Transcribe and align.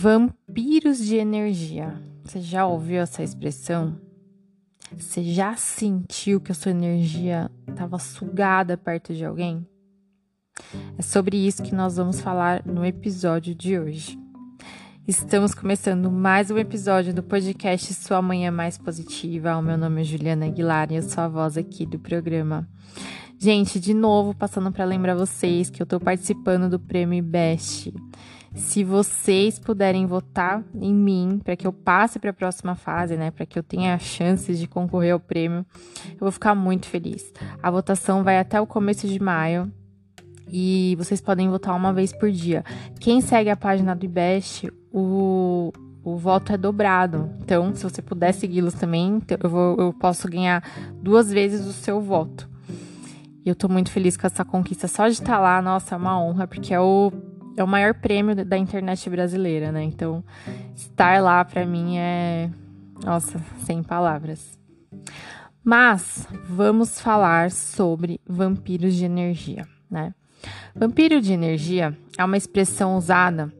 Vampiros 0.00 0.98
de 0.98 1.16
energia. 1.16 2.00
Você 2.22 2.40
já 2.40 2.64
ouviu 2.64 3.00
essa 3.00 3.20
expressão? 3.20 4.00
Você 4.96 5.24
já 5.24 5.56
sentiu 5.56 6.40
que 6.40 6.52
a 6.52 6.54
sua 6.54 6.70
energia 6.70 7.50
estava 7.66 7.98
sugada 7.98 8.76
perto 8.76 9.12
de 9.12 9.24
alguém? 9.24 9.66
É 10.96 11.02
sobre 11.02 11.36
isso 11.36 11.64
que 11.64 11.74
nós 11.74 11.96
vamos 11.96 12.20
falar 12.20 12.64
no 12.64 12.86
episódio 12.86 13.56
de 13.56 13.76
hoje. 13.76 14.16
Estamos 15.04 15.52
começando 15.52 16.12
mais 16.12 16.48
um 16.48 16.58
episódio 16.58 17.12
do 17.12 17.22
podcast 17.24 17.92
Sua 17.92 18.22
Manhã 18.22 18.52
Mais 18.52 18.78
Positiva. 18.78 19.56
O 19.56 19.62
meu 19.62 19.76
nome 19.76 20.02
é 20.02 20.04
Juliana 20.04 20.46
Aguilar 20.46 20.92
e 20.92 20.94
eu 20.94 21.02
sou 21.02 21.24
a 21.24 21.28
voz 21.28 21.58
aqui 21.58 21.84
do 21.84 21.98
programa. 21.98 22.68
Gente, 23.40 23.78
de 23.78 23.94
novo, 23.94 24.34
passando 24.34 24.72
para 24.72 24.84
lembrar 24.84 25.14
vocês 25.14 25.70
que 25.70 25.80
eu 25.80 25.84
estou 25.84 26.00
participando 26.00 26.68
do 26.68 26.76
prêmio 26.76 27.22
Best. 27.22 27.94
Se 28.52 28.82
vocês 28.82 29.60
puderem 29.60 30.06
votar 30.06 30.64
em 30.74 30.92
mim 30.92 31.40
para 31.44 31.54
que 31.54 31.64
eu 31.64 31.72
passe 31.72 32.18
para 32.18 32.30
a 32.30 32.32
próxima 32.32 32.74
fase, 32.74 33.16
né, 33.16 33.30
para 33.30 33.46
que 33.46 33.56
eu 33.56 33.62
tenha 33.62 33.96
chances 33.96 34.58
de 34.58 34.66
concorrer 34.66 35.12
ao 35.12 35.20
prêmio, 35.20 35.64
eu 36.10 36.18
vou 36.18 36.32
ficar 36.32 36.52
muito 36.56 36.86
feliz. 36.86 37.32
A 37.62 37.70
votação 37.70 38.24
vai 38.24 38.40
até 38.40 38.60
o 38.60 38.66
começo 38.66 39.06
de 39.06 39.22
maio 39.22 39.72
e 40.50 40.96
vocês 40.98 41.20
podem 41.20 41.48
votar 41.48 41.76
uma 41.76 41.92
vez 41.92 42.12
por 42.12 42.32
dia. 42.32 42.64
Quem 42.98 43.20
segue 43.20 43.50
a 43.50 43.56
página 43.56 43.94
do 43.94 44.04
IBEST, 44.04 44.68
o, 44.92 45.72
o 46.02 46.16
voto 46.16 46.52
é 46.52 46.56
dobrado. 46.56 47.30
Então, 47.40 47.72
se 47.72 47.84
você 47.84 48.02
puder 48.02 48.32
segui-los 48.32 48.74
também, 48.74 49.22
eu, 49.40 49.48
vou, 49.48 49.76
eu 49.76 49.92
posso 49.92 50.28
ganhar 50.28 50.60
duas 51.00 51.32
vezes 51.32 51.64
o 51.64 51.72
seu 51.72 52.00
voto. 52.00 52.47
E 53.48 53.50
eu 53.50 53.54
tô 53.54 53.66
muito 53.66 53.90
feliz 53.90 54.14
com 54.14 54.26
essa 54.26 54.44
conquista. 54.44 54.86
Só 54.86 55.06
de 55.06 55.14
estar 55.14 55.38
lá, 55.38 55.62
nossa, 55.62 55.94
é 55.94 55.98
uma 55.98 56.20
honra, 56.22 56.46
porque 56.46 56.74
é 56.74 56.78
o 56.78 57.10
é 57.56 57.64
o 57.64 57.66
maior 57.66 57.94
prêmio 57.94 58.36
da 58.44 58.58
internet 58.58 59.08
brasileira, 59.08 59.72
né? 59.72 59.82
Então, 59.82 60.22
estar 60.76 61.22
lá 61.22 61.42
para 61.42 61.64
mim 61.64 61.96
é, 61.96 62.50
nossa, 63.02 63.40
sem 63.64 63.82
palavras. 63.82 64.58
Mas 65.64 66.28
vamos 66.44 67.00
falar 67.00 67.50
sobre 67.50 68.20
vampiros 68.28 68.94
de 68.94 69.06
energia, 69.06 69.66
né? 69.90 70.14
Vampiro 70.74 71.18
de 71.18 71.32
energia 71.32 71.96
é 72.18 72.24
uma 72.24 72.36
expressão 72.36 72.98
usada 72.98 73.50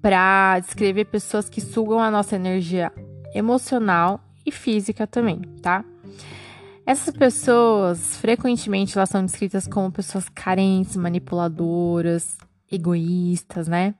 para 0.00 0.60
descrever 0.60 1.04
pessoas 1.04 1.50
que 1.50 1.60
sugam 1.60 2.00
a 2.00 2.10
nossa 2.10 2.36
energia 2.36 2.90
emocional 3.34 4.18
e 4.46 4.50
física 4.50 5.06
também, 5.06 5.42
tá? 5.60 5.84
Essas 6.86 7.14
pessoas 7.14 8.16
frequentemente 8.18 8.96
elas 8.96 9.08
são 9.08 9.24
descritas 9.24 9.66
como 9.66 9.90
pessoas 9.90 10.28
carentes, 10.28 10.96
manipuladoras, 10.96 12.36
egoístas, 12.70 13.66
né? 13.66 13.94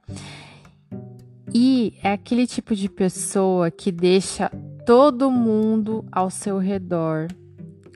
E 1.53 1.95
é 2.03 2.13
aquele 2.13 2.47
tipo 2.47 2.75
de 2.75 2.89
pessoa 2.89 3.71
que 3.71 3.91
deixa 3.91 4.51
todo 4.85 5.31
mundo 5.31 6.05
ao 6.13 6.29
seu 6.29 6.59
redor 6.59 7.29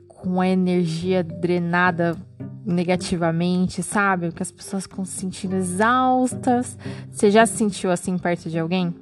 com 0.07 0.41
a 0.41 0.47
energia 0.47 1.23
drenada 1.23 2.17
negativamente, 2.65 3.83
sabe? 3.83 4.31
Que 4.31 4.41
as 4.41 4.51
pessoas 4.51 4.83
ficam 4.83 5.05
se 5.05 5.19
sentindo 5.19 5.55
exaustas. 5.55 6.77
Você 7.11 7.29
já 7.29 7.45
se 7.45 7.57
sentiu 7.57 7.91
assim 7.91 8.17
perto 8.17 8.49
de 8.49 8.57
alguém? 8.57 8.93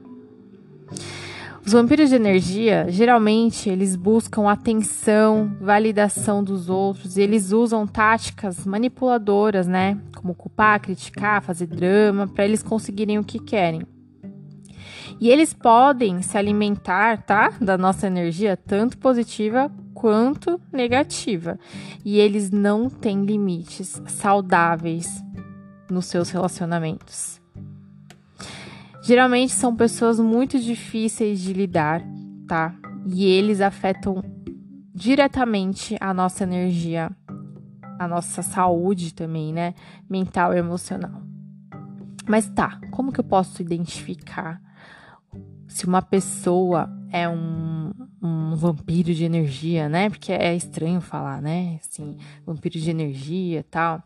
Os 1.67 1.73
vampiros 1.73 2.07
de 2.07 2.15
energia, 2.15 2.85
geralmente, 2.87 3.69
eles 3.69 3.97
buscam 3.97 4.49
atenção, 4.49 5.53
validação 5.59 6.41
dos 6.41 6.69
outros, 6.69 7.17
e 7.17 7.21
eles 7.21 7.51
usam 7.51 7.85
táticas 7.85 8.65
manipuladoras, 8.65 9.67
né? 9.67 9.97
Como 10.15 10.33
culpar, 10.33 10.79
criticar, 10.79 11.41
fazer 11.41 11.67
drama, 11.67 12.25
para 12.25 12.45
eles 12.45 12.63
conseguirem 12.63 13.19
o 13.19 13.23
que 13.23 13.38
querem. 13.38 13.81
E 15.19 15.29
eles 15.29 15.53
podem 15.53 16.22
se 16.22 16.38
alimentar, 16.38 17.23
tá? 17.23 17.51
Da 17.59 17.77
nossa 17.77 18.07
energia, 18.07 18.56
tanto 18.56 18.97
positiva 18.97 19.69
quanto 19.94 20.61
negativa. 20.72 21.59
E 22.06 22.17
eles 22.17 22.50
não 22.50 22.89
têm 22.89 23.25
limites 23.25 24.01
saudáveis 24.07 25.22
nos 25.91 26.06
seus 26.06 26.29
relacionamentos. 26.29 27.37
Geralmente 29.07 29.53
são 29.53 29.73
pessoas 29.73 30.19
muito 30.19 30.59
difíceis 30.59 31.40
de 31.40 31.53
lidar, 31.53 32.03
tá? 32.45 32.75
E 33.06 33.25
eles 33.25 33.62
afetam 33.62 34.22
diretamente 34.94 35.95
a 36.01 36.13
nossa 36.13 36.44
energia, 36.44 37.09
a 37.97 38.06
nossa 38.06 38.41
saúde 38.41 39.13
também, 39.13 39.53
né? 39.53 39.75
Mental 40.09 40.53
e 40.53 40.57
emocional. 40.57 41.22
Mas 42.28 42.50
tá, 42.50 42.81
como 42.91 43.13
que 43.13 43.22
eu 43.22 43.23
posso 43.23 43.62
identificar 43.62 44.62
se 45.69 45.85
uma 45.85 46.01
pessoa 46.01 46.89
é 47.09 47.29
um, 47.29 47.94
um 48.22 48.57
vampiro 48.57 49.13
de 49.13 49.24
energia, 49.24 49.88
né? 49.88 50.09
Porque 50.09 50.34
é 50.34 50.53
estranho 50.53 51.00
falar, 51.00 51.41
né? 51.41 51.79
Assim, 51.79 52.18
vampiro 52.45 52.78
de 52.78 52.91
energia 52.91 53.62
e 53.62 53.63
tal. 53.63 54.03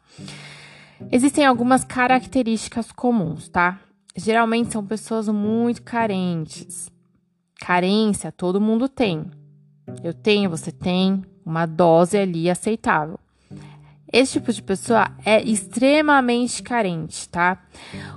Existem 1.11 1.43
algumas 1.43 1.83
características 1.83 2.91
comuns, 2.91 3.49
tá? 3.49 3.79
Geralmente 4.15 4.71
são 4.71 4.85
pessoas 4.85 5.27
muito 5.27 5.81
carentes. 5.81 6.91
Carência 7.59 8.31
todo 8.31 8.61
mundo 8.61 8.89
tem. 8.89 9.25
Eu 10.03 10.13
tenho, 10.13 10.49
você 10.49 10.71
tem, 10.71 11.23
uma 11.45 11.65
dose 11.65 12.17
ali 12.17 12.49
aceitável. 12.49 13.19
Esse 14.11 14.33
tipo 14.33 14.51
de 14.51 14.61
pessoa 14.61 15.09
é 15.25 15.41
extremamente 15.41 16.61
carente, 16.61 17.29
tá? 17.29 17.63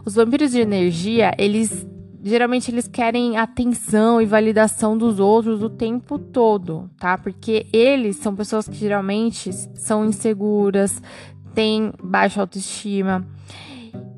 Os 0.04 0.14
vampiros 0.14 0.50
de 0.50 0.60
energia, 0.60 1.32
eles 1.38 1.86
geralmente 2.24 2.70
eles 2.70 2.88
querem 2.88 3.36
atenção 3.36 4.20
e 4.20 4.24
validação 4.24 4.96
dos 4.96 5.20
outros 5.20 5.62
o 5.62 5.68
tempo 5.68 6.18
todo, 6.18 6.90
tá? 6.98 7.18
Porque 7.18 7.66
eles 7.70 8.16
são 8.16 8.34
pessoas 8.34 8.66
que 8.66 8.76
geralmente 8.76 9.52
são 9.74 10.06
inseguras, 10.06 11.02
têm 11.54 11.92
baixa 12.02 12.40
autoestima. 12.40 13.26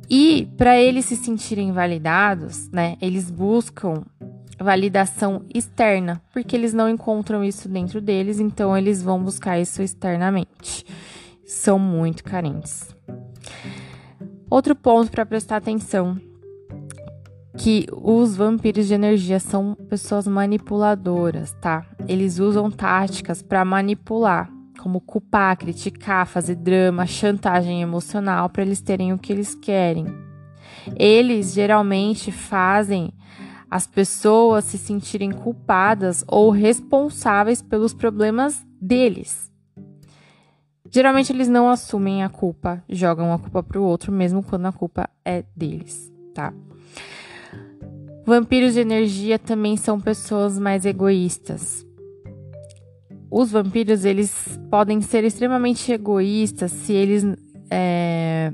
E 0.09 0.49
para 0.57 0.79
eles 0.79 1.05
se 1.07 1.17
sentirem 1.17 1.73
validados, 1.73 2.71
né, 2.71 2.97
eles 3.01 3.31
buscam 3.31 4.05
validação 4.59 5.45
externa, 5.55 6.23
porque 6.33 6.57
eles 6.57 6.73
não 6.73 6.89
encontram 6.89 7.45
isso 7.45 7.69
dentro 7.69 8.01
deles, 8.01 8.41
então 8.41 8.77
eles 8.77 9.03
vão 9.03 9.23
buscar 9.23 9.59
isso 9.59 9.83
externamente. 9.83 10.85
São 11.45 11.79
muito 11.79 12.25
carentes. 12.25 12.95
Outro 14.49 14.75
ponto 14.75 15.11
para 15.11 15.27
prestar 15.27 15.57
atenção 15.57 16.19
que 17.59 17.87
os 17.91 18.37
vampiros 18.37 18.87
de 18.87 18.95
energia 18.95 19.41
são 19.41 19.75
pessoas 19.89 20.27
manipuladoras, 20.27 21.53
tá? 21.61 21.87
Eles 22.07 22.39
usam 22.39 22.71
táticas 22.71 23.43
para 23.43 23.65
manipular 23.65 24.51
como 24.87 25.01
culpar, 25.01 25.57
criticar, 25.57 26.29
fazer 26.29 26.55
drama, 26.55 27.07
chantagem 27.07 27.83
emocional 27.83 28.49
para 28.49 28.63
eles 28.63 28.81
terem 28.81 29.13
o 29.13 29.19
que 29.19 29.33
eles 29.33 29.53
querem. 29.53 30.07
Eles 30.95 31.53
geralmente 31.53 32.31
fazem 32.31 33.13
as 33.69 33.85
pessoas 33.85 34.65
se 34.65 34.79
sentirem 34.79 35.33
culpadas 35.33 36.25
ou 36.29 36.51
responsáveis 36.51 37.61
pelos 37.61 37.93
problemas 37.93 38.65
deles. 38.81 39.51
Geralmente 40.89 41.33
eles 41.33 41.49
não 41.49 41.69
assumem 41.69 42.23
a 42.23 42.29
culpa, 42.29 42.81
jogam 42.89 43.33
a 43.33 43.41
culpa 43.41 43.65
para 43.65 43.81
o 43.81 43.85
outro, 43.85 44.13
mesmo 44.13 44.41
quando 44.41 44.67
a 44.67 44.73
culpa 44.73 45.11
é 45.25 45.43
deles, 45.57 46.13
tá? 46.33 46.55
Vampiros 48.25 48.75
de 48.75 48.81
energia 48.83 49.37
também 49.37 49.77
são 49.77 50.01
pessoas 50.01 50.57
mais 50.61 50.87
egoístas 50.87 51.85
os 53.31 53.51
vampiros 53.51 54.05
eles 54.05 54.59
podem 54.71 55.01
ser 55.01 55.25
extremamente 55.25 55.93
egoístas 55.93 56.71
se 56.71 56.93
eles 56.93 57.25
é... 57.71 58.53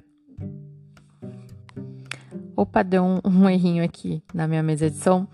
Opa, 2.55 2.83
deu 2.83 3.03
um, 3.03 3.19
um, 3.25 3.49
errinho 3.49 3.83
aqui 3.83 4.23
na 4.33 4.47
minha 4.47 4.63
mesa 4.63 4.89
de 4.91 4.97
som. 4.97 5.27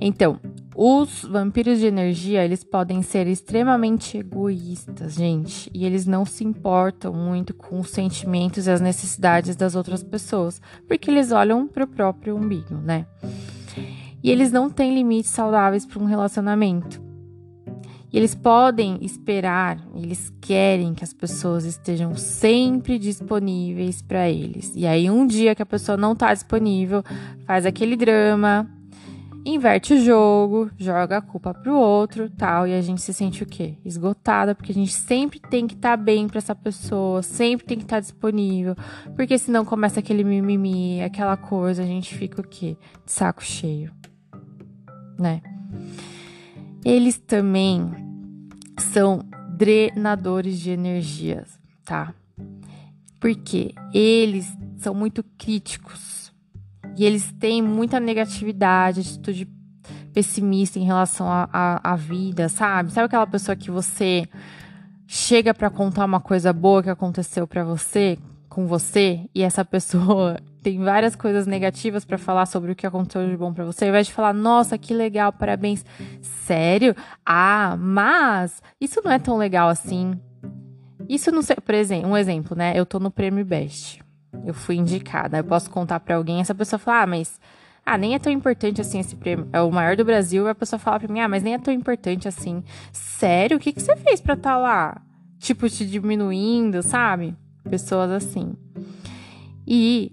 Então, 0.00 0.38
os 0.74 1.22
vampiros 1.22 1.78
de 1.78 1.86
energia, 1.86 2.44
eles 2.44 2.64
podem 2.64 3.00
ser 3.00 3.28
extremamente 3.28 4.18
egoístas, 4.18 5.14
gente. 5.14 5.70
E 5.72 5.86
eles 5.86 6.04
não 6.04 6.26
se 6.26 6.44
importam 6.44 7.14
muito 7.14 7.54
com 7.54 7.78
os 7.78 7.90
sentimentos 7.90 8.66
e 8.66 8.70
as 8.70 8.80
necessidades 8.80 9.54
das 9.54 9.76
outras 9.76 10.02
pessoas. 10.02 10.60
Porque 10.86 11.10
eles 11.10 11.30
olham 11.30 11.66
para 11.66 11.84
o 11.84 11.88
próprio 11.88 12.36
umbigo, 12.36 12.74
né? 12.74 13.06
E 14.22 14.30
eles 14.30 14.50
não 14.50 14.68
têm 14.68 14.94
limites 14.94 15.30
saudáveis 15.30 15.86
para 15.86 16.02
um 16.02 16.06
relacionamento. 16.06 17.03
E 18.14 18.16
eles 18.16 18.32
podem 18.32 18.96
esperar, 19.02 19.76
eles 19.92 20.32
querem 20.40 20.94
que 20.94 21.02
as 21.02 21.12
pessoas 21.12 21.64
estejam 21.64 22.14
sempre 22.14 22.96
disponíveis 22.96 24.02
para 24.02 24.30
eles. 24.30 24.72
E 24.76 24.86
aí, 24.86 25.10
um 25.10 25.26
dia 25.26 25.52
que 25.52 25.62
a 25.62 25.66
pessoa 25.66 25.96
não 25.96 26.12
está 26.12 26.32
disponível, 26.32 27.02
faz 27.44 27.66
aquele 27.66 27.96
drama 27.96 28.70
inverte 29.44 29.94
o 29.94 30.00
jogo, 30.00 30.70
joga 30.78 31.16
a 31.16 31.20
culpa 31.20 31.52
pro 31.52 31.76
outro, 31.76 32.30
tal, 32.30 32.68
e 32.68 32.74
a 32.74 32.80
gente 32.80 33.02
se 33.02 33.12
sente 33.12 33.42
o 33.42 33.46
quê? 33.46 33.78
Esgotada, 33.84 34.54
porque 34.54 34.70
a 34.70 34.76
gente 34.76 34.92
sempre 34.92 35.40
tem 35.40 35.66
que 35.66 35.74
estar 35.74 35.96
tá 35.98 36.02
bem 36.02 36.28
para 36.28 36.38
essa 36.38 36.54
pessoa, 36.54 37.20
sempre 37.20 37.66
tem 37.66 37.76
que 37.76 37.82
estar 37.82 37.96
tá 37.96 38.00
disponível, 38.00 38.76
porque 39.16 39.36
senão 39.36 39.64
começa 39.64 39.98
aquele 39.98 40.22
mimimi, 40.22 41.02
aquela 41.02 41.36
coisa, 41.36 41.82
a 41.82 41.86
gente 41.86 42.14
fica 42.14 42.40
o 42.40 42.46
quê? 42.46 42.76
De 43.04 43.10
saco 43.10 43.42
cheio, 43.42 43.90
né? 45.18 45.42
Eles 46.84 47.18
também 47.18 47.90
são 48.78 49.20
drenadores 49.56 50.60
de 50.60 50.70
energias, 50.70 51.58
tá? 51.84 52.12
Porque 53.18 53.74
eles 53.92 54.46
são 54.78 54.94
muito 54.94 55.24
críticos 55.38 56.32
e 56.96 57.04
eles 57.04 57.32
têm 57.40 57.62
muita 57.62 57.98
negatividade, 57.98 59.00
atitude 59.00 59.48
pessimista 60.12 60.78
em 60.78 60.84
relação 60.84 61.26
à 61.28 61.96
vida, 61.96 62.48
sabe? 62.48 62.92
Sabe 62.92 63.06
aquela 63.06 63.26
pessoa 63.26 63.56
que 63.56 63.70
você 63.70 64.28
chega 65.06 65.54
para 65.54 65.70
contar 65.70 66.04
uma 66.04 66.20
coisa 66.20 66.52
boa 66.52 66.82
que 66.82 66.90
aconteceu 66.90 67.46
para 67.46 67.64
você, 67.64 68.18
com 68.48 68.66
você, 68.66 69.28
e 69.34 69.42
essa 69.42 69.64
pessoa 69.64 70.38
tem 70.64 70.82
várias 70.82 71.14
coisas 71.14 71.46
negativas 71.46 72.04
para 72.04 72.18
falar 72.18 72.46
sobre 72.46 72.72
o 72.72 72.74
que 72.74 72.86
aconteceu 72.86 73.28
de 73.28 73.36
bom 73.36 73.52
para 73.52 73.64
você, 73.64 73.84
ao 73.84 73.90
invés 73.90 74.08
de 74.08 74.12
falar, 74.12 74.32
nossa, 74.32 74.76
que 74.76 74.92
legal, 74.92 75.32
parabéns. 75.32 75.84
Sério? 76.20 76.96
Ah, 77.24 77.76
mas 77.78 78.62
isso 78.80 79.00
não 79.04 79.12
é 79.12 79.18
tão 79.18 79.36
legal 79.36 79.68
assim. 79.68 80.18
Isso 81.08 81.30
não 81.30 81.42
sei, 81.42 81.56
por 81.56 81.74
exemplo, 81.74 82.10
um 82.10 82.16
exemplo, 82.16 82.56
né? 82.56 82.72
Eu 82.74 82.84
tô 82.84 82.98
no 82.98 83.10
Prêmio 83.10 83.44
Best 83.44 84.04
eu 84.44 84.54
fui 84.54 84.76
indicada. 84.76 85.38
Eu 85.38 85.44
posso 85.44 85.70
contar 85.70 86.00
para 86.00 86.16
alguém, 86.16 86.40
essa 86.40 86.54
pessoa 86.54 86.78
fala, 86.78 87.02
ah, 87.02 87.06
mas 87.06 87.40
ah, 87.84 87.98
nem 87.98 88.14
é 88.14 88.18
tão 88.18 88.32
importante 88.32 88.80
assim 88.80 88.98
esse 88.98 89.14
prêmio. 89.14 89.48
É 89.52 89.60
o 89.60 89.70
maior 89.70 89.96
do 89.96 90.04
Brasil, 90.04 90.46
e 90.46 90.50
a 90.50 90.54
pessoa 90.54 90.78
fala 90.78 90.98
pra 90.98 91.12
mim, 91.12 91.20
ah, 91.20 91.28
mas 91.28 91.42
nem 91.42 91.54
é 91.54 91.58
tão 91.58 91.72
importante 91.72 92.26
assim. 92.26 92.64
Sério? 92.92 93.56
O 93.56 93.60
que, 93.60 93.72
que 93.72 93.82
você 93.82 93.94
fez 93.96 94.20
pra 94.20 94.34
estar 94.34 94.52
tá 94.52 94.58
lá? 94.58 95.02
Tipo, 95.38 95.68
te 95.68 95.84
diminuindo, 95.84 96.82
sabe? 96.82 97.36
Pessoas 97.68 98.10
assim. 98.10 98.54
E 99.66 100.12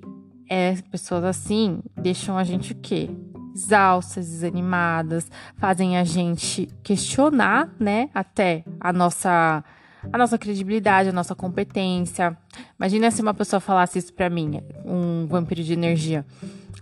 é, 0.51 0.75
pessoas 0.92 1.24
assim 1.24 1.80
deixam 1.95 2.38
a 2.38 2.44
gente 2.44 2.74
o 2.74 2.75
quê? 2.75 3.09
Exaustas, 3.56 4.27
desanimadas, 4.27 5.31
fazem 5.56 5.98
a 5.98 6.03
gente 6.03 6.68
questionar, 6.83 7.69
né? 7.80 8.09
Até 8.13 8.65
a 8.77 8.92
nossa 8.92 9.63
a 10.12 10.18
nossa 10.18 10.38
credibilidade, 10.38 11.07
a 11.07 11.13
nossa 11.13 11.33
competência. 11.33 12.36
Imagina 12.77 13.09
se 13.12 13.21
uma 13.21 13.33
pessoa 13.33 13.62
falasse 13.62 14.00
isso 14.00 14.13
pra 14.13 14.30
mim, 14.30 14.59
um 14.83 15.25
vampiro 15.25 15.63
de 15.63 15.71
energia, 15.71 16.25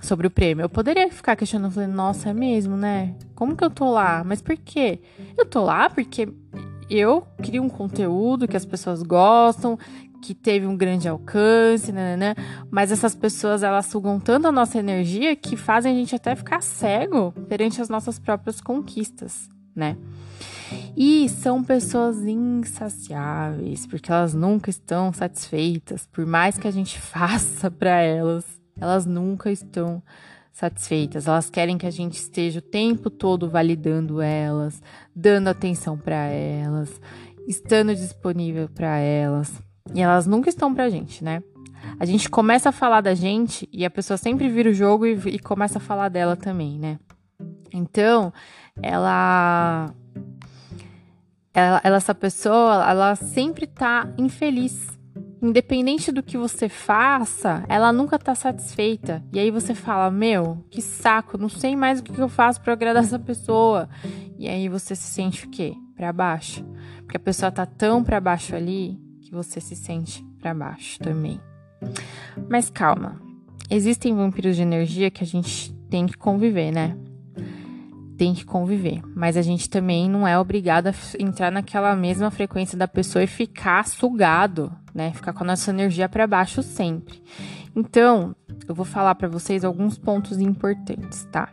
sobre 0.01 0.25
o 0.25 0.31
prêmio. 0.31 0.63
Eu 0.63 0.69
poderia 0.69 1.11
ficar 1.11 1.35
questionando, 1.35 1.73
falando, 1.73 1.93
nossa, 1.93 2.29
é 2.29 2.33
mesmo, 2.33 2.75
né? 2.75 3.13
Como 3.35 3.55
que 3.55 3.63
eu 3.63 3.69
tô 3.69 3.91
lá? 3.91 4.23
Mas 4.25 4.41
por 4.41 4.57
quê? 4.57 4.99
Eu 5.37 5.45
tô 5.45 5.63
lá 5.63 5.89
porque 5.89 6.29
eu 6.89 7.27
crio 7.37 7.61
um 7.61 7.69
conteúdo 7.69 8.47
que 8.47 8.57
as 8.57 8.65
pessoas 8.65 9.03
gostam, 9.03 9.77
que 10.21 10.35
teve 10.35 10.65
um 10.65 10.75
grande 10.75 11.07
alcance, 11.07 11.91
né, 11.91 12.15
né, 12.15 12.35
mas 12.69 12.91
essas 12.91 13.15
pessoas 13.15 13.63
elas 13.63 13.85
sugam 13.85 14.19
tanto 14.19 14.47
a 14.47 14.51
nossa 14.51 14.77
energia 14.77 15.35
que 15.35 15.55
fazem 15.55 15.91
a 15.91 15.95
gente 15.95 16.15
até 16.15 16.35
ficar 16.35 16.61
cego 16.61 17.31
perante 17.47 17.81
as 17.81 17.89
nossas 17.89 18.19
próprias 18.19 18.61
conquistas, 18.61 19.49
né? 19.75 19.97
E 20.95 21.27
são 21.29 21.63
pessoas 21.63 22.17
insaciáveis, 22.25 23.87
porque 23.87 24.11
elas 24.11 24.33
nunca 24.33 24.69
estão 24.69 25.11
satisfeitas, 25.11 26.07
por 26.07 26.25
mais 26.25 26.57
que 26.57 26.67
a 26.67 26.71
gente 26.71 26.99
faça 27.01 27.71
para 27.71 28.01
elas, 28.01 28.45
elas 28.79 29.05
nunca 29.05 29.51
estão 29.51 30.01
satisfeitas. 30.51 31.27
Elas 31.27 31.49
querem 31.49 31.77
que 31.77 31.85
a 31.85 31.91
gente 31.91 32.15
esteja 32.15 32.59
o 32.59 32.61
tempo 32.61 33.09
todo 33.09 33.49
validando 33.49 34.21
elas, 34.21 34.81
dando 35.15 35.47
atenção 35.47 35.97
para 35.97 36.27
elas, 36.27 37.01
estando 37.47 37.95
disponível 37.95 38.69
para 38.69 38.97
elas. 38.97 39.51
E 39.93 40.01
elas 40.01 40.27
nunca 40.27 40.49
estão 40.49 40.73
pra 40.73 40.89
gente, 40.89 41.23
né? 41.23 41.41
A 41.99 42.05
gente 42.05 42.29
começa 42.29 42.69
a 42.69 42.73
falar 42.73 43.01
da 43.01 43.13
gente 43.13 43.67
e 43.71 43.85
a 43.85 43.89
pessoa 43.89 44.17
sempre 44.17 44.47
vira 44.49 44.69
o 44.69 44.73
jogo 44.73 45.05
e, 45.05 45.13
e 45.27 45.39
começa 45.39 45.77
a 45.77 45.81
falar 45.81 46.09
dela 46.09 46.35
também, 46.35 46.77
né? 46.77 46.99
Então, 47.71 48.33
ela 48.81 49.93
ela, 51.53 51.81
ela, 51.83 51.97
essa 51.97 52.15
pessoa, 52.15 52.89
ela 52.89 53.15
sempre 53.15 53.67
tá 53.67 54.07
infeliz. 54.17 54.97
Independente 55.41 56.11
do 56.11 56.21
que 56.21 56.37
você 56.37 56.67
faça, 56.67 57.63
ela 57.69 57.93
nunca 57.93 58.19
tá 58.19 58.35
satisfeita. 58.35 59.23
E 59.31 59.39
aí 59.39 59.49
você 59.49 59.73
fala: 59.73 60.11
Meu, 60.11 60.65
que 60.69 60.81
saco, 60.81 61.37
não 61.37 61.47
sei 61.47 61.75
mais 61.77 61.99
o 61.99 62.03
que 62.03 62.17
eu 62.19 62.27
faço 62.27 62.59
para 62.61 62.73
agradar 62.73 63.03
essa 63.03 63.17
pessoa. 63.17 63.89
E 64.37 64.49
aí 64.49 64.67
você 64.67 64.95
se 64.95 65.07
sente 65.13 65.45
o 65.45 65.49
quê? 65.49 65.73
Para 65.95 66.11
baixo. 66.11 66.65
Porque 66.97 67.15
a 67.15 67.21
pessoa 67.21 67.51
tá 67.51 67.65
tão 67.65 68.03
para 68.03 68.19
baixo 68.19 68.53
ali 68.53 68.99
que 69.29 69.35
você 69.35 69.61
se 69.61 69.75
sente 69.75 70.25
para 70.41 70.53
baixo 70.53 70.99
também. 70.99 71.39
Mas 72.49 72.69
calma. 72.69 73.21
Existem 73.69 74.15
vampiros 74.15 74.55
de 74.55 74.63
energia 74.63 75.11
que 75.11 75.23
a 75.23 75.27
gente 75.27 75.71
tem 75.89 76.07
que 76.07 76.17
conviver, 76.17 76.71
né? 76.71 76.97
tem 78.17 78.33
que 78.33 78.43
conviver. 78.43 79.01
Mas 79.15 79.37
a 79.37 79.41
gente 79.41 79.69
também 79.69 80.09
não 80.09 80.27
é 80.27 80.37
obrigado 80.37 80.87
a 80.87 80.93
entrar 81.17 81.49
naquela 81.49 81.95
mesma 81.95 82.29
frequência 82.29 82.77
da 82.77 82.85
pessoa 82.85 83.23
e 83.23 83.27
ficar 83.27 83.87
sugado, 83.87 84.69
né? 84.93 85.13
Ficar 85.13 85.31
com 85.31 85.45
a 85.45 85.47
nossa 85.47 85.71
energia 85.71 86.09
para 86.09 86.27
baixo 86.27 86.61
sempre. 86.61 87.23
Então, 87.73 88.35
eu 88.67 88.75
vou 88.75 88.85
falar 88.85 89.15
para 89.15 89.29
vocês 89.29 89.63
alguns 89.63 89.97
pontos 89.97 90.37
importantes, 90.41 91.23
tá? 91.31 91.47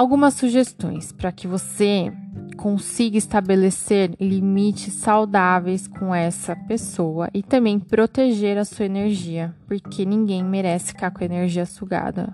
Algumas 0.00 0.32
sugestões 0.32 1.12
para 1.12 1.30
que 1.30 1.46
você 1.46 2.10
consiga 2.56 3.18
estabelecer 3.18 4.16
limites 4.18 4.94
saudáveis 4.94 5.86
com 5.86 6.14
essa 6.14 6.56
pessoa 6.56 7.28
e 7.34 7.42
também 7.42 7.78
proteger 7.78 8.56
a 8.56 8.64
sua 8.64 8.86
energia, 8.86 9.54
porque 9.66 10.06
ninguém 10.06 10.42
merece 10.42 10.86
ficar 10.86 11.10
com 11.10 11.22
a 11.22 11.26
energia 11.26 11.66
sugada. 11.66 12.32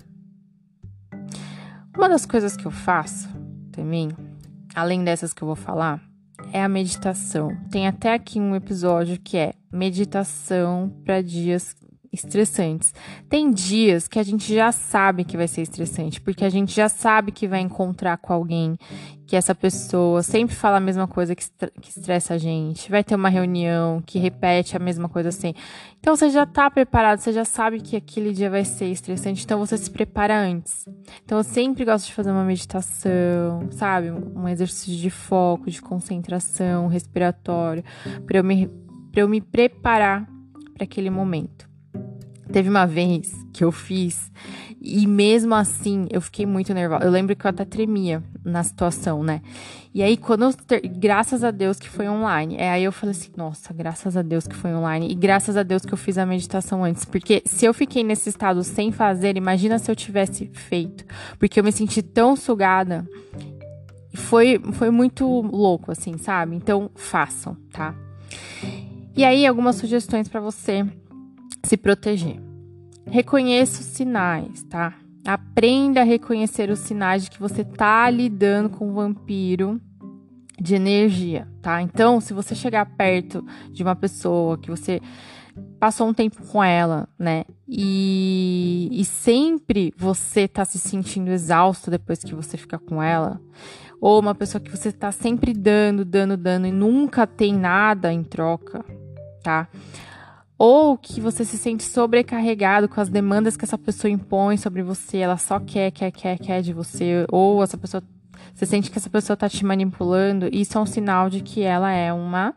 Uma 1.97 2.09
das 2.09 2.25
coisas 2.25 2.57
que 2.57 2.67
eu 2.67 2.71
faço 2.71 3.29
também, 3.73 4.11
além 4.73 5.03
dessas 5.03 5.35
que 5.35 5.43
eu 5.43 5.47
vou 5.47 5.57
falar, 5.57 6.01
é 6.53 6.63
a 6.63 6.69
meditação. 6.69 7.51
Tem 7.69 7.89
até 7.89 8.15
aqui 8.15 8.39
um 8.39 8.55
episódio 8.55 9.19
que 9.19 9.37
é 9.37 9.55
meditação 9.73 10.89
para 11.05 11.21
dias 11.21 11.75
estressantes. 12.17 12.95
Tem 13.29 13.51
dias 13.51 14.09
que 14.09 14.19
a 14.19 14.23
gente 14.23 14.55
já 14.55 14.73
sabe 14.73 15.25
que 15.25 15.37
vai 15.37 15.49
ser 15.49 15.63
estressante, 15.63 16.21
porque 16.21 16.45
a 16.45 16.51
gente 16.51 16.75
já 16.75 16.89
sabe 16.89 17.33
que 17.33 17.47
vai 17.47 17.61
encontrar 17.61 18.17
com 18.19 18.33
alguém 18.33 18.77
que 19.27 19.35
essa 19.35 19.55
pessoa 19.55 20.23
sempre 20.23 20.55
fala 20.55 20.77
a 20.77 20.81
mesma 20.81 21.09
coisa 21.09 21.35
que, 21.35 21.43
estressa 21.83 22.35
a 22.35 22.39
gente, 22.39 22.89
vai 22.89 23.03
ter 23.03 23.17
uma 23.17 23.29
reunião 23.29 24.01
que 24.07 24.19
repete 24.19 24.77
a 24.77 24.79
mesma 24.79 25.09
coisa 25.09 25.31
assim. 25.31 25.53
Então 25.99 26.15
você 26.15 26.31
já 26.31 26.47
tá 26.47 26.71
preparado, 26.71 27.19
você 27.19 27.33
já 27.33 27.45
sabe 27.45 27.81
que 27.81 27.97
aquele 27.97 28.33
dia 28.33 28.49
vai 28.49 28.65
ser 28.65 28.87
estressante, 28.87 29.45
então 29.45 29.59
você 29.59 29.77
se 29.77 29.91
prepara 29.91 30.39
antes. 30.39 30.87
Então 31.25 31.39
eu 31.39 31.45
sempre 31.45 31.85
gosto 31.85 32.07
de 32.07 32.15
fazer 32.15 32.31
uma 32.31 32.45
meditação, 32.45 33.69
sabe? 33.73 34.13
Um 34.13 34.49
exercício 34.49 34.97
de 34.97 35.11
foco, 35.11 35.69
de 35.69 35.83
concentração, 35.83 36.87
respiratório, 36.87 37.83
para 38.25 38.39
eu 38.39 38.45
me, 38.45 38.71
eu 39.15 39.29
me 39.29 39.41
preparar 39.41 40.29
para 40.75 40.85
aquele 40.85 41.11
momento. 41.11 41.69
Teve 42.53 42.69
uma 42.69 42.87
vez 42.87 43.33
que 43.53 43.65
eu 43.65 43.73
fiz 43.73 44.31
e 44.81 45.07
mesmo 45.07 45.55
assim 45.55 46.07
eu 46.11 46.21
fiquei 46.21 46.47
muito 46.47 46.73
nervosa. 46.73 47.05
Eu 47.05 47.11
lembro 47.11 47.35
que 47.35 47.45
eu 47.45 47.49
até 47.49 47.65
tremia 47.65 48.23
na 48.45 48.63
situação, 48.63 49.23
né? 49.23 49.43
E 49.93 50.03
aí, 50.03 50.17
quando. 50.17 50.55
Ter... 50.55 50.81
Graças 50.87 51.43
a 51.43 51.51
Deus 51.51 51.79
que 51.79 51.89
foi 51.89 52.09
online. 52.09 52.57
É 52.57 52.71
aí 52.71 52.85
eu 52.85 52.93
falei 52.93 53.11
assim: 53.13 53.31
nossa, 53.37 53.73
graças 53.73 54.17
a 54.17 54.23
Deus 54.23 54.47
que 54.47 54.55
foi 54.55 54.73
online. 54.73 55.11
E 55.11 55.15
graças 55.15 55.57
a 55.57 55.63
Deus 55.63 55.85
que 55.85 55.93
eu 55.93 55.99
fiz 55.99 56.19
a 56.19 56.27
meditação 56.27 56.85
antes. 56.85 57.05
Porque 57.05 57.43
se 57.47 57.65
eu 57.65 57.75
fiquei 57.75 58.05
nesse 58.05 58.29
estado 58.29 58.63
sem 58.63 58.93
fazer, 58.93 59.37
imagina 59.37 59.79
se 59.79 59.91
eu 59.91 59.97
tivesse 59.97 60.51
feito. 60.53 61.05
Porque 61.39 61.59
eu 61.59 61.65
me 61.65 61.73
senti 61.73 62.03
tão 62.03 62.37
sugada. 62.37 63.05
Foi, 64.15 64.61
foi 64.73 64.91
muito 64.91 65.27
louco, 65.27 65.91
assim, 65.91 66.17
sabe? 66.17 66.57
Então, 66.57 66.91
façam, 66.95 67.57
tá? 67.73 67.95
E 69.17 69.25
aí, 69.25 69.47
algumas 69.47 69.77
sugestões 69.77 70.29
para 70.29 70.41
você 70.41 70.87
se 71.67 71.77
proteger. 71.77 72.41
Reconheça 73.07 73.81
os 73.81 73.87
sinais, 73.87 74.63
tá? 74.65 74.95
Aprenda 75.27 76.01
a 76.01 76.05
reconhecer 76.05 76.71
os 76.71 76.79
sinais 76.81 77.25
de 77.25 77.31
que 77.31 77.41
você 77.41 77.65
tá 77.65 78.09
lidando 78.09 78.71
com 78.71 78.89
um 78.89 78.95
vampiro 78.95 79.81
de 80.61 80.75
energia, 80.75 81.47
tá? 81.61 81.83
Então, 81.83 82.21
se 82.21 82.33
você 82.33 82.55
chegar 82.55 82.87
perto 82.97 83.45
de 83.71 83.83
uma 83.83 83.95
pessoa 83.95 84.57
que 84.57 84.71
você 84.71 85.01
passou 85.79 86.09
um 86.09 86.15
tempo 86.15 86.45
com 86.47 86.63
ela, 86.63 87.09
né? 87.19 87.45
E, 87.69 88.89
e 88.93 89.05
sempre 89.05 89.93
você 89.97 90.47
tá 90.47 90.65
se 90.65 90.79
sentindo 90.79 91.31
exausto 91.31 91.91
depois 91.91 92.21
que 92.21 92.35
você 92.35 92.57
fica 92.57 92.79
com 92.79 93.03
ela, 93.03 93.41
ou 94.01 94.21
uma 94.21 94.35
pessoa 94.35 94.61
que 94.61 94.71
você 94.71 94.93
tá 94.93 95.11
sempre 95.11 95.53
dando, 95.53 96.05
dando, 96.05 96.37
dando 96.37 96.67
e 96.67 96.73
nunca 96.73 97.27
tem 97.27 97.55
nada 97.55 98.13
em 98.13 98.23
troca, 98.23 98.85
tá? 99.43 99.69
Ou 100.59 100.97
que 100.97 101.21
você 101.21 101.45
se 101.45 101.59
sente 101.59 101.83
sobrecarregado 101.83 102.89
com 102.89 103.01
as 103.01 103.09
demandas 103.09 103.57
que 103.57 103.65
essa 103.65 103.77
pessoa 103.77 104.11
impõe 104.11 104.57
sobre 104.57 104.83
você, 104.83 105.19
ela 105.19 105.37
só 105.37 105.61
quer, 105.61 105.91
quer, 105.91 106.11
quer, 106.11 106.39
quer 106.39 106.63
de 106.63 106.73
você, 106.73 107.27
ou 107.31 107.63
essa 107.63 107.77
pessoa 107.77 108.03
você 108.55 108.65
sente 108.65 108.91
que 108.91 108.99
essa 108.99 109.11
pessoa 109.11 109.35
está 109.35 109.49
te 109.49 109.65
manipulando, 109.65 110.49
isso 110.51 110.79
é 110.79 110.81
um 110.81 110.87
sinal 110.87 111.29
de 111.29 111.41
que 111.41 111.63
ela 111.63 111.93
é 111.93 112.13
uma 112.13 112.55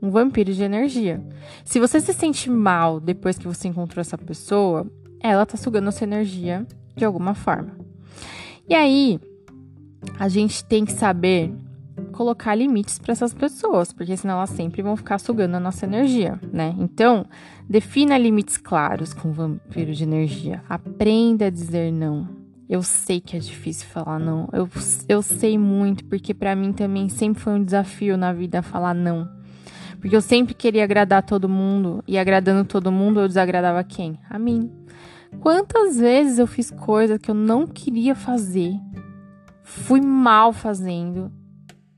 um 0.00 0.10
vampiro 0.10 0.52
de 0.52 0.62
energia. 0.62 1.22
Se 1.64 1.80
você 1.80 2.00
se 2.00 2.12
sente 2.12 2.50
mal 2.50 3.00
depois 3.00 3.38
que 3.38 3.46
você 3.46 3.68
encontrou 3.68 4.00
essa 4.00 4.16
pessoa, 4.16 4.86
ela 5.20 5.42
está 5.42 5.56
sugando 5.56 5.88
a 5.88 5.92
sua 5.92 6.04
energia 6.04 6.66
de 6.94 7.04
alguma 7.04 7.34
forma. 7.34 7.76
E 8.68 8.74
aí, 8.74 9.20
a 10.18 10.28
gente 10.28 10.64
tem 10.64 10.84
que 10.84 10.92
saber 10.92 11.52
colocar 12.16 12.54
limites 12.54 12.98
para 12.98 13.12
essas 13.12 13.34
pessoas, 13.34 13.92
porque 13.92 14.16
senão 14.16 14.34
elas 14.36 14.50
sempre 14.50 14.82
vão 14.82 14.96
ficar 14.96 15.18
sugando 15.18 15.54
a 15.54 15.60
nossa 15.60 15.84
energia, 15.84 16.40
né? 16.52 16.74
Então, 16.78 17.26
defina 17.68 18.16
limites 18.16 18.56
claros 18.56 19.12
com 19.12 19.28
o 19.28 19.32
vampiro 19.32 19.92
de 19.92 20.02
energia. 20.02 20.62
Aprenda 20.68 21.46
a 21.46 21.50
dizer 21.50 21.92
não. 21.92 22.28
Eu 22.68 22.82
sei 22.82 23.20
que 23.20 23.36
é 23.36 23.38
difícil 23.38 23.86
falar 23.86 24.18
não. 24.18 24.48
Eu, 24.52 24.68
eu 25.08 25.22
sei 25.22 25.56
muito, 25.56 26.04
porque 26.06 26.34
para 26.34 26.56
mim 26.56 26.72
também 26.72 27.08
sempre 27.08 27.40
foi 27.40 27.52
um 27.52 27.62
desafio 27.62 28.16
na 28.16 28.32
vida 28.32 28.62
falar 28.62 28.94
não. 28.94 29.28
Porque 30.00 30.16
eu 30.16 30.20
sempre 30.20 30.54
queria 30.54 30.84
agradar 30.84 31.22
todo 31.22 31.48
mundo, 31.48 32.02
e 32.08 32.18
agradando 32.18 32.64
todo 32.64 32.90
mundo, 32.90 33.20
eu 33.20 33.28
desagradava 33.28 33.84
quem? 33.84 34.18
A 34.28 34.38
mim. 34.38 34.70
Quantas 35.40 35.98
vezes 35.98 36.38
eu 36.38 36.46
fiz 36.46 36.70
coisas 36.70 37.18
que 37.18 37.30
eu 37.30 37.34
não 37.34 37.66
queria 37.66 38.14
fazer, 38.14 38.72
fui 39.62 40.00
mal 40.00 40.52
fazendo, 40.52 41.30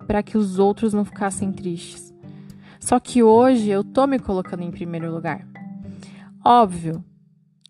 para 0.09 0.23
que 0.23 0.39
os 0.39 0.59
outros 0.59 0.95
não 0.95 1.05
ficassem 1.05 1.53
tristes. 1.53 2.15
Só 2.81 2.99
que 2.99 3.23
hoje 3.23 3.69
eu 3.69 3.85
tô 3.85 4.07
me 4.07 4.19
colocando 4.19 4.63
em 4.63 4.71
primeiro 4.71 5.13
lugar. 5.13 5.47
Óbvio, 6.43 7.05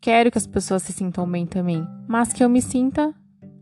quero 0.00 0.30
que 0.30 0.38
as 0.38 0.46
pessoas 0.46 0.84
se 0.84 0.92
sintam 0.92 1.28
bem 1.28 1.44
também, 1.44 1.84
mas 2.06 2.32
que 2.32 2.44
eu 2.44 2.48
me 2.48 2.62
sinta 2.62 3.12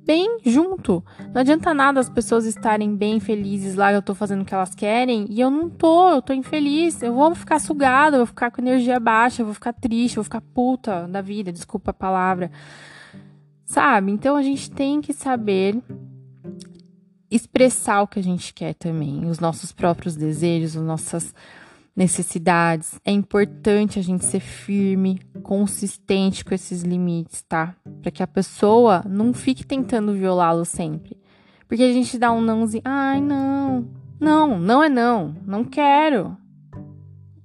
bem 0.04 0.40
junto. 0.45 1.02
Não 1.33 1.40
adianta 1.40 1.73
nada 1.73 2.00
as 2.00 2.11
pessoas 2.11 2.45
estarem 2.45 2.95
bem 2.95 3.18
felizes 3.18 3.76
lá, 3.76 3.95
eu 3.95 4.02
tô 4.02 4.14
fazendo 4.14 4.42
o 4.42 4.45
que 4.45 4.52
elas 4.52 4.75
querem 4.75 5.26
e 5.30 5.40
eu 5.40 5.50
não 5.50 5.71
tô, 5.71 6.11
eu 6.11 6.21
tô 6.21 6.35
infeliz. 6.35 7.02
Eu 7.02 7.14
vou 7.14 7.35
ficar 7.35 7.59
sugada, 7.59 8.16
eu 8.16 8.21
vou 8.21 8.26
ficar 8.26 8.50
com 8.50 8.61
energia 8.61 9.00
baixa, 9.00 9.40
eu 9.40 9.47
vou 9.47 9.54
ficar 9.54 9.73
triste, 9.73 10.18
eu 10.18 10.23
vou 10.23 10.25
ficar 10.25 10.42
puta 10.42 11.09
da 11.09 11.23
vida, 11.23 11.50
desculpa 11.50 11.92
a 11.92 11.95
palavra. 11.95 12.50
Sabe? 13.64 14.12
Então 14.12 14.37
a 14.37 14.42
gente 14.42 14.71
tem 14.71 15.00
que 15.00 15.14
saber 15.14 15.83
expressar 17.30 18.02
o 18.02 18.06
que 18.06 18.18
a 18.18 18.23
gente 18.23 18.52
quer 18.54 18.75
também, 18.75 19.26
os 19.26 19.38
nossos 19.38 19.73
próprios 19.73 20.14
desejos, 20.14 20.76
as 20.76 20.83
nossas 20.83 21.35
necessidades. 21.95 23.00
É 23.04 23.11
importante 23.11 23.99
a 23.99 24.02
gente 24.02 24.25
ser 24.25 24.40
firme, 24.40 25.21
consistente 25.42 26.45
com 26.45 26.54
esses 26.54 26.83
limites, 26.83 27.42
tá? 27.42 27.75
Para 28.02 28.11
que 28.11 28.23
a 28.23 28.26
pessoa 28.26 29.02
não 29.09 29.33
fique 29.33 29.64
tentando 29.64 30.12
violá-lo 30.12 30.64
sempre. 30.64 31.16
Porque 31.66 31.83
a 31.83 31.92
gente 31.92 32.18
dá 32.18 32.30
um 32.30 32.40
nãozinho, 32.40 32.83
ai, 32.85 33.21
não. 33.21 33.88
Não, 34.21 34.59
não 34.59 34.83
é 34.83 34.88
não, 34.88 35.35
não 35.45 35.64
quero. 35.64 36.37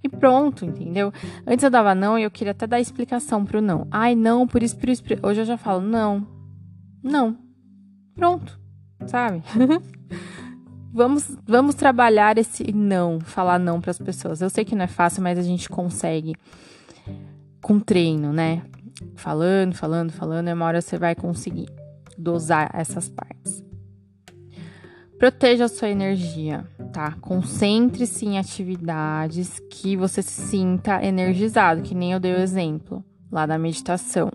E 0.03 0.09
pronto, 0.09 0.65
entendeu? 0.65 1.13
Antes 1.45 1.63
eu 1.63 1.69
dava 1.69 1.93
não 1.93 2.17
e 2.17 2.23
eu 2.23 2.31
queria 2.31 2.51
até 2.51 2.65
dar 2.65 2.79
explicação 2.79 3.45
pro 3.45 3.61
não. 3.61 3.87
Ai, 3.89 4.15
não, 4.15 4.47
por 4.47 4.63
isso, 4.63 4.77
por 4.77 4.89
isso, 4.89 5.03
por. 5.03 5.17
Hoje 5.23 5.41
eu 5.41 5.45
já 5.45 5.57
falo 5.57 5.81
não. 5.81 6.27
Não. 7.03 7.37
Pronto 8.15 8.60
sabe? 9.07 9.43
vamos, 10.93 11.37
vamos 11.47 11.75
trabalhar 11.75 12.37
esse 12.37 12.71
não, 12.71 13.19
falar 13.19 13.59
não 13.59 13.79
para 13.79 13.91
as 13.91 13.99
pessoas. 13.99 14.41
Eu 14.41 14.49
sei 14.49 14.65
que 14.65 14.75
não 14.75 14.83
é 14.83 14.87
fácil, 14.87 15.23
mas 15.23 15.37
a 15.37 15.43
gente 15.43 15.69
consegue 15.69 16.35
com 17.61 17.79
treino, 17.79 18.33
né? 18.33 18.63
Falando, 19.15 19.73
falando, 19.73 20.11
falando, 20.11 20.47
é 20.47 20.53
uma 20.53 20.65
hora 20.65 20.81
você 20.81 20.97
vai 20.97 21.15
conseguir 21.15 21.67
dosar 22.17 22.69
essas 22.73 23.09
partes. 23.09 23.63
Proteja 25.17 25.65
a 25.65 25.69
sua 25.69 25.89
energia, 25.89 26.65
tá? 26.91 27.11
Concentre-se 27.21 28.25
em 28.25 28.39
atividades 28.39 29.59
que 29.69 29.95
você 29.95 30.21
se 30.21 30.41
sinta 30.41 31.03
energizado, 31.03 31.83
que 31.83 31.93
nem 31.93 32.13
eu 32.13 32.19
dei 32.19 32.33
o 32.33 32.39
exemplo 32.39 33.05
lá 33.31 33.45
da 33.45 33.57
meditação. 33.57 34.31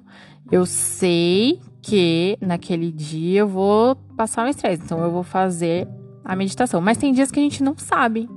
Eu 0.50 0.64
sei 0.64 1.60
que 1.86 2.36
naquele 2.40 2.90
dia 2.90 3.40
eu 3.40 3.48
vou 3.48 3.94
passar 4.16 4.44
um 4.44 4.48
estresse, 4.48 4.82
então 4.82 5.00
eu 5.00 5.10
vou 5.10 5.22
fazer 5.22 5.86
a 6.24 6.34
meditação. 6.34 6.80
Mas 6.80 6.98
tem 6.98 7.12
dias 7.12 7.30
que 7.30 7.38
a 7.38 7.42
gente 7.42 7.62
não 7.62 7.78
sabe 7.78 8.28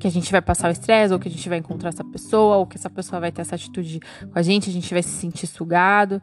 que 0.00 0.06
a 0.06 0.10
gente 0.10 0.32
vai 0.32 0.40
passar 0.40 0.68
o 0.68 0.72
estresse, 0.72 1.12
ou 1.12 1.20
que 1.20 1.28
a 1.28 1.30
gente 1.30 1.46
vai 1.48 1.58
encontrar 1.58 1.90
essa 1.90 2.02
pessoa, 2.02 2.56
ou 2.56 2.66
que 2.66 2.78
essa 2.78 2.88
pessoa 2.88 3.20
vai 3.20 3.30
ter 3.30 3.42
essa 3.42 3.54
atitude 3.54 4.00
com 4.00 4.38
a 4.38 4.42
gente, 4.42 4.70
a 4.70 4.72
gente 4.72 4.92
vai 4.92 5.02
se 5.02 5.10
sentir 5.10 5.46
sugado. 5.46 6.20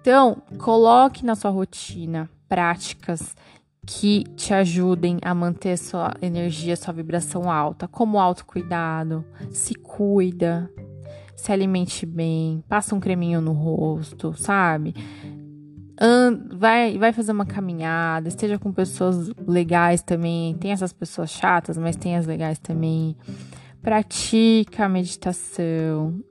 Então, 0.00 0.42
coloque 0.58 1.24
na 1.24 1.34
sua 1.34 1.50
rotina 1.50 2.28
práticas 2.46 3.34
que 3.86 4.24
te 4.36 4.52
ajudem 4.52 5.18
a 5.22 5.34
manter 5.34 5.78
sua 5.78 6.14
energia, 6.20 6.76
sua 6.76 6.92
vibração 6.92 7.50
alta, 7.50 7.88
como 7.88 8.20
autocuidado, 8.20 9.24
se 9.50 9.74
cuida, 9.74 10.70
se 11.38 11.52
alimente 11.52 12.04
bem, 12.04 12.62
passa 12.68 12.94
um 12.94 13.00
creminho 13.00 13.40
no 13.40 13.52
rosto, 13.52 14.34
sabe? 14.34 14.94
Vai, 16.52 16.96
vai 16.96 17.12
fazer 17.12 17.32
uma 17.32 17.46
caminhada, 17.46 18.28
esteja 18.28 18.58
com 18.58 18.72
pessoas 18.72 19.30
legais 19.46 20.02
também. 20.02 20.54
Tem 20.54 20.72
essas 20.72 20.92
pessoas 20.92 21.30
chatas, 21.30 21.76
mas 21.76 21.96
tem 21.96 22.16
as 22.16 22.26
legais 22.26 22.58
também. 22.58 23.16
Pratica 23.82 24.84
a 24.84 24.88
meditação, 24.88 26.22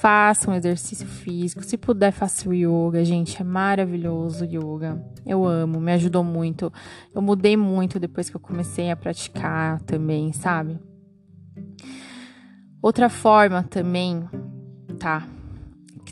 faça 0.00 0.50
um 0.50 0.54
exercício 0.54 1.06
físico. 1.06 1.64
Se 1.64 1.76
puder, 1.76 2.10
faça 2.10 2.48
o 2.48 2.52
yoga, 2.52 3.04
gente. 3.04 3.40
É 3.40 3.44
maravilhoso 3.44 4.44
o 4.44 4.48
yoga. 4.48 5.02
Eu 5.24 5.44
amo, 5.44 5.80
me 5.80 5.92
ajudou 5.92 6.22
muito. 6.22 6.72
Eu 7.14 7.22
mudei 7.22 7.56
muito 7.56 7.98
depois 7.98 8.28
que 8.28 8.36
eu 8.36 8.40
comecei 8.40 8.90
a 8.90 8.96
praticar 8.96 9.80
também, 9.82 10.32
sabe? 10.32 10.78
Outra 12.82 13.08
forma 13.08 13.62
também, 13.62 14.28
tá? 14.98 15.26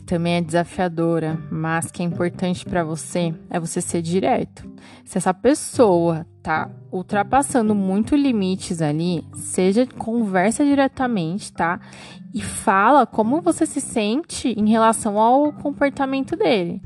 Também 0.03 0.35
é 0.35 0.41
desafiadora, 0.41 1.39
mas 1.51 1.91
que 1.91 2.01
é 2.01 2.05
importante 2.05 2.65
para 2.65 2.83
você 2.83 3.33
é 3.49 3.59
você 3.59 3.81
ser 3.81 4.01
direto. 4.01 4.69
Se 5.03 5.17
essa 5.17 5.33
pessoa 5.33 6.25
tá 6.41 6.69
ultrapassando 6.91 7.73
muito 7.73 8.15
limites 8.15 8.81
ali, 8.81 9.25
seja 9.33 9.85
conversa 9.85 10.63
diretamente, 10.63 11.51
tá? 11.51 11.79
E 12.33 12.41
fala 12.41 13.05
como 13.05 13.41
você 13.41 13.65
se 13.65 13.81
sente 13.81 14.49
em 14.49 14.69
relação 14.69 15.17
ao 15.17 15.51
comportamento 15.53 16.35
dele. 16.35 16.81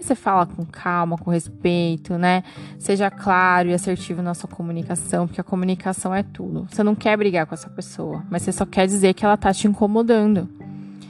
Você 0.00 0.14
fala 0.14 0.46
com 0.46 0.64
calma, 0.64 1.16
com 1.18 1.30
respeito, 1.30 2.16
né? 2.16 2.42
Seja 2.78 3.10
claro 3.10 3.68
e 3.68 3.74
assertivo 3.74 4.22
na 4.22 4.32
sua 4.32 4.48
comunicação, 4.48 5.26
porque 5.26 5.40
a 5.40 5.44
comunicação 5.44 6.14
é 6.14 6.22
tudo. 6.22 6.66
Você 6.70 6.82
não 6.82 6.94
quer 6.94 7.16
brigar 7.16 7.46
com 7.46 7.54
essa 7.54 7.68
pessoa, 7.68 8.24
mas 8.30 8.42
você 8.42 8.52
só 8.52 8.64
quer 8.64 8.86
dizer 8.86 9.14
que 9.14 9.24
ela 9.24 9.36
tá 9.36 9.52
te 9.52 9.66
incomodando. 9.66 10.48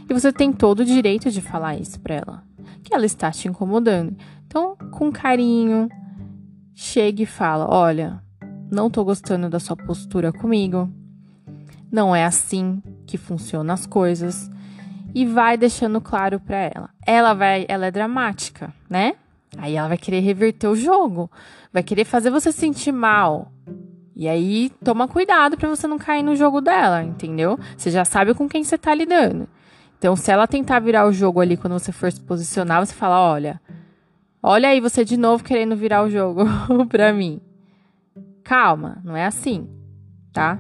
E 0.09 0.15
você 0.15 0.33
tem 0.33 0.53
todo 0.53 0.81
o 0.81 0.85
direito 0.85 1.31
de 1.31 1.41
falar 1.41 1.77
isso 1.77 2.01
para 2.01 2.15
ela, 2.15 2.45
que 2.83 2.95
ela 2.95 3.07
está 3.07 3.31
te 3.31 3.49
incomodando. 3.49 4.17
Então, 4.47 4.77
com 4.91 5.11
carinho, 5.11 5.89
chega 6.75 7.23
e 7.23 7.27
fala: 7.27 7.67
"Olha, 7.69 8.23
não 8.71 8.91
tô 8.91 9.05
gostando 9.05 9.49
da 9.49 9.61
sua 9.61 9.77
postura 9.77 10.33
comigo. 10.33 10.91
Não 11.91 12.15
é 12.15 12.25
assim 12.25 12.83
que 13.07 13.17
funcionam 13.17 13.75
as 13.75 13.87
coisas." 13.87 14.51
E 15.15 15.27
vai 15.27 15.59
deixando 15.59 16.01
claro 16.01 16.41
para 16.41 16.57
ela. 16.57 16.89
Ela 17.07 17.35
vai, 17.35 17.67
ela 17.69 17.87
é 17.87 17.91
dramática, 17.91 18.73
né? 18.89 19.15
Aí 19.59 19.77
ela 19.77 19.89
vai 19.89 19.99
querer 19.99 20.21
reverter 20.21 20.67
o 20.67 20.75
jogo, 20.75 21.31
vai 21.73 21.83
querer 21.83 22.05
fazer 22.05 22.31
você 22.31 22.51
sentir 22.51 22.93
mal. 22.93 23.53
E 24.15 24.29
aí 24.29 24.71
toma 24.83 25.09
cuidado 25.09 25.57
para 25.57 25.69
você 25.69 25.87
não 25.87 25.99
cair 25.99 26.23
no 26.23 26.37
jogo 26.37 26.61
dela, 26.61 27.03
entendeu? 27.03 27.59
Você 27.77 27.91
já 27.91 28.05
sabe 28.05 28.35
com 28.35 28.49
quem 28.49 28.65
você 28.65 28.79
tá 28.79 28.95
lidando. 28.95 29.49
Então, 30.03 30.17
se 30.17 30.33
ela 30.33 30.49
tentar 30.49 30.81
virar 30.81 31.07
o 31.07 31.13
jogo 31.13 31.41
ali 31.41 31.57
quando 31.57 31.75
você 31.75 31.93
for 31.93 32.11
se 32.11 32.21
posicionar, 32.21 32.85
você 32.85 32.93
fala: 32.93 33.21
olha, 33.21 33.63
olha 34.43 34.69
aí 34.69 34.81
você 34.81 35.05
de 35.05 35.17
novo 35.17 35.45
querendo 35.45 35.77
virar 35.77 36.03
o 36.03 36.11
jogo 36.11 36.45
pra 36.91 37.13
mim. 37.13 37.41
Calma, 38.43 39.01
não 39.05 39.17
é 39.17 39.25
assim, 39.25 39.69
tá? 40.33 40.59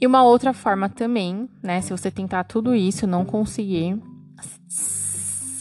E 0.00 0.04
uma 0.04 0.24
outra 0.24 0.52
forma 0.52 0.88
também, 0.88 1.48
né? 1.62 1.80
Se 1.80 1.92
você 1.92 2.10
tentar 2.10 2.42
tudo 2.42 2.74
isso, 2.74 3.06
não 3.06 3.24
conseguir, 3.24 3.96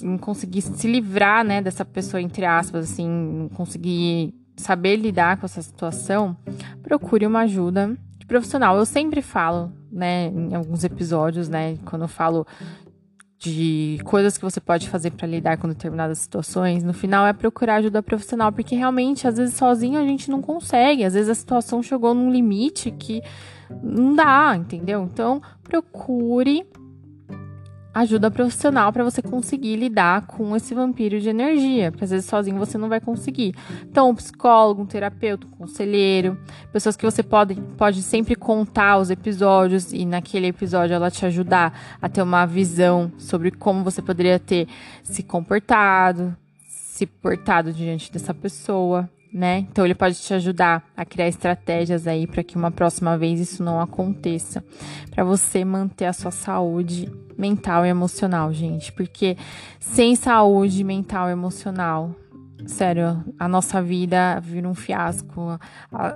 não 0.01 0.17
conseguir 0.17 0.63
se 0.63 0.88
livrar, 0.88 1.46
né, 1.46 1.62
dessa 1.62 1.86
pessoa, 1.86 2.20
entre 2.20 2.44
aspas, 2.44 2.91
assim, 2.91 3.08
não 3.08 3.50
conseguir 3.50 4.34
saber 4.58 4.96
lidar 4.96 5.38
com 5.38 5.46
essa 5.46 5.62
situação, 5.62 6.36
procure 6.82 7.27
uma 7.27 7.41
ajuda 7.41 7.96
de 8.25 8.27
profissional. 8.27 8.75
Eu 8.77 8.86
sempre 8.86 9.22
falo, 9.22 9.72
né, 9.91 10.27
em 10.27 10.55
alguns 10.55 10.84
episódios, 10.84 11.48
né, 11.48 11.77
quando 11.86 12.01
eu 12.01 12.08
falo 12.08 12.46
de 13.38 14.00
coisas 14.03 14.38
que 14.38 14.44
você 14.44 14.60
pode 14.60 14.89
fazer 14.89 15.12
para 15.12 15.27
lidar 15.27 15.58
com 15.58 15.67
determinadas 15.67 16.17
situações, 16.17 16.84
no 16.84 16.94
final 16.94 17.27
é 17.27 17.34
procurar 17.34 17.75
ajuda 17.75 18.01
profissional, 18.01 18.51
porque 18.51 18.75
realmente 18.75 19.27
às 19.27 19.38
vezes 19.38 19.55
sozinho 19.55 20.00
a 20.00 20.03
gente 20.03 20.32
não 20.32 20.41
consegue, 20.41 21.03
às 21.03 21.13
vezes 21.13 21.29
a 21.29 21.36
situação 21.36 21.84
chegou 21.84 22.13
num 22.13 22.32
limite 22.32 22.89
que 22.89 23.22
Não 23.82 24.15
dá, 24.15 24.55
entendeu? 24.55 25.03
Então, 25.03 25.41
procure 25.63 26.65
ajuda 27.95 28.29
profissional 28.29 28.91
para 28.91 29.05
você 29.05 29.21
conseguir 29.21 29.77
lidar 29.77 30.27
com 30.27 30.53
esse 30.53 30.75
vampiro 30.75 31.21
de 31.21 31.29
energia, 31.29 31.91
porque 31.91 32.03
às 32.03 32.11
vezes 32.11 32.25
sozinho 32.25 32.59
você 32.59 32.77
não 32.77 32.89
vai 32.89 32.99
conseguir. 32.99 33.55
Então, 33.83 34.09
um 34.09 34.15
psicólogo, 34.15 34.81
um 34.81 34.85
terapeuta, 34.85 35.47
um 35.47 35.51
conselheiro, 35.51 36.37
pessoas 36.73 36.97
que 36.97 37.05
você 37.05 37.23
pode, 37.23 37.55
pode 37.77 38.03
sempre 38.03 38.35
contar 38.35 38.97
os 38.97 39.09
episódios 39.09 39.93
e 39.93 40.05
naquele 40.05 40.47
episódio 40.47 40.93
ela 40.93 41.09
te 41.09 41.25
ajudar 41.25 41.97
a 42.01 42.09
ter 42.09 42.21
uma 42.21 42.45
visão 42.45 43.13
sobre 43.17 43.49
como 43.49 43.81
você 43.81 44.01
poderia 44.01 44.39
ter 44.39 44.67
se 45.01 45.23
comportado, 45.23 46.35
se 46.67 47.05
portado 47.05 47.71
diante 47.71 48.11
dessa 48.11 48.33
pessoa 48.33 49.09
né? 49.36 49.68
Então 49.70 49.84
ele 49.84 49.94
pode 49.94 50.15
te 50.15 50.34
ajudar 50.34 50.82
a 50.96 51.04
criar 51.04 51.27
estratégias 51.27 52.08
aí 52.08 52.25
para 52.25 52.42
que 52.42 52.56
uma 52.56 52.72
próxima 52.72 53.18
vez 53.18 53.38
isso 53.38 53.62
não 53.62 53.82
aconteça, 53.82 54.63
para 55.12 55.25
você 55.25 55.65
manter 55.65 56.06
a 56.06 56.13
sua 56.13 56.32
saúde 56.32 57.12
mental 57.38 57.86
e 57.86 57.89
emocional, 57.89 58.54
gente, 58.54 58.94
porque 58.94 59.36
sem 59.77 60.15
saúde 60.15 60.86
mental 60.86 61.27
e 61.27 61.34
emocional, 61.34 62.15
sério, 62.65 63.25
a 63.38 63.46
nossa 63.46 63.82
vida 63.82 64.39
vira 64.39 64.70
um 64.70 64.74
fiasco. 64.74 65.60
A, 65.92 66.15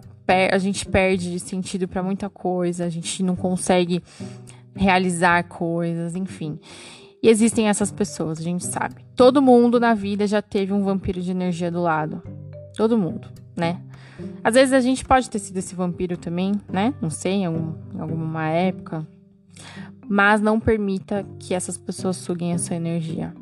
a 0.54 0.58
gente 0.58 0.86
perde 0.86 1.38
sentido 1.42 1.90
para 1.90 2.02
muita 2.02 2.30
coisa, 2.30 2.86
a 2.86 2.90
gente 2.90 3.22
não 3.22 3.36
consegue 3.36 4.02
realizar 4.74 5.44
coisas, 5.44 6.16
enfim. 6.16 6.58
E 7.22 7.28
existem 7.28 7.68
essas 7.68 7.92
pessoas, 7.92 8.40
a 8.40 8.44
gente 8.44 8.66
sabe. 8.66 9.06
Todo 9.14 9.42
mundo 9.42 9.78
na 9.78 9.94
vida 9.94 10.26
já 10.26 10.42
teve 10.42 10.72
um 10.72 10.84
vampiro 10.84 11.22
de 11.22 11.32
energia 11.32 11.70
do 11.70 11.82
lado. 11.82 12.24
Todo 12.80 12.98
mundo, 12.98 13.28
né? 13.58 13.82
Às 14.42 14.54
vezes 14.54 14.72
a 14.74 14.80
gente 14.80 15.04
pode 15.04 15.30
ter 15.30 15.38
sido 15.38 15.58
esse 15.58 15.76
vampiro 15.76 16.16
também, 16.16 16.54
né? 16.72 16.94
Não 17.02 17.10
sei, 17.10 17.34
em, 17.34 17.46
algum, 17.46 17.74
em 17.94 18.00
alguma 18.00 18.48
época. 18.48 19.06
Mas 20.08 20.40
não 20.40 20.62
permita 20.62 21.26
que 21.38 21.54
essas 21.54 21.78
pessoas 21.78 22.16
suguem 22.16 22.54
a 22.54 22.58
sua 22.58 22.78
energia. 22.78 23.36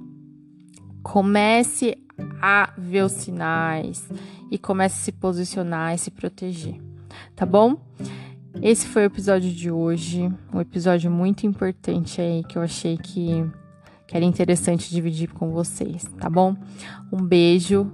Comece 1.04 2.00
a 2.42 2.74
ver 2.76 3.04
os 3.04 3.12
sinais 3.12 4.10
e 4.50 4.58
comece 4.58 4.96
a 4.96 5.04
se 5.04 5.12
posicionar 5.12 5.94
e 5.94 6.00
se 6.00 6.10
proteger, 6.10 6.82
tá 7.36 7.46
bom? 7.46 7.80
Esse 8.60 8.88
foi 8.88 9.04
o 9.04 9.06
episódio 9.06 9.54
de 9.54 9.70
hoje, 9.70 10.34
um 10.52 10.60
episódio 10.60 11.12
muito 11.12 11.46
importante 11.46 12.20
aí 12.20 12.44
que 12.44 12.58
eu 12.58 12.64
achei 12.64 12.98
que, 12.98 13.46
que 14.08 14.18
era 14.18 14.26
interessante 14.26 14.90
dividir 14.90 15.30
com 15.30 15.52
vocês, 15.52 16.06
tá 16.20 16.28
bom? 16.28 16.56
Um 17.14 17.22
beijo, 17.22 17.94